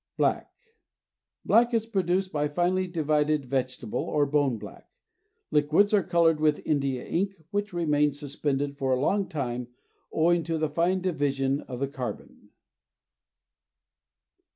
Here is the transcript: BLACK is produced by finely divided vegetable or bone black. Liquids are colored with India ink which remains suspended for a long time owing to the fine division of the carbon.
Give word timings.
BLACK 0.17 1.75
is 1.75 1.85
produced 1.85 2.31
by 2.31 2.47
finely 2.47 2.87
divided 2.87 3.45
vegetable 3.45 3.99
or 3.99 4.25
bone 4.25 4.57
black. 4.57 4.89
Liquids 5.51 5.93
are 5.93 6.01
colored 6.01 6.39
with 6.39 6.65
India 6.65 7.05
ink 7.05 7.35
which 7.51 7.71
remains 7.71 8.17
suspended 8.19 8.79
for 8.79 8.91
a 8.93 8.99
long 8.99 9.29
time 9.29 9.67
owing 10.11 10.41
to 10.41 10.57
the 10.57 10.69
fine 10.69 11.01
division 11.01 11.59
of 11.61 11.79
the 11.79 11.87
carbon. 11.87 12.49